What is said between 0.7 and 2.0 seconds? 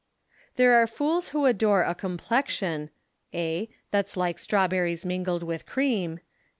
are fools who adore a